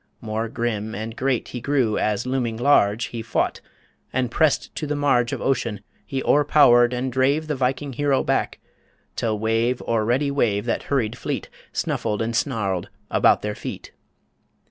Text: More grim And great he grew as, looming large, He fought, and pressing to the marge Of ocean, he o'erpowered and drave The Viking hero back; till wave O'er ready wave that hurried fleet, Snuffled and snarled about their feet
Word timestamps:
More 0.19 0.49
grim 0.49 0.95
And 0.95 1.15
great 1.15 1.49
he 1.49 1.61
grew 1.61 1.95
as, 1.99 2.25
looming 2.25 2.57
large, 2.57 3.05
He 3.13 3.21
fought, 3.21 3.61
and 4.11 4.31
pressing 4.31 4.71
to 4.73 4.87
the 4.87 4.95
marge 4.95 5.31
Of 5.31 5.43
ocean, 5.43 5.81
he 6.03 6.23
o'erpowered 6.23 6.91
and 6.91 7.13
drave 7.13 7.45
The 7.45 7.53
Viking 7.53 7.93
hero 7.93 8.23
back; 8.23 8.57
till 9.15 9.37
wave 9.37 9.79
O'er 9.83 10.03
ready 10.03 10.31
wave 10.31 10.65
that 10.65 10.81
hurried 10.89 11.15
fleet, 11.15 11.49
Snuffled 11.71 12.19
and 12.23 12.35
snarled 12.35 12.89
about 13.11 13.43
their 13.43 13.53
feet 13.53 13.91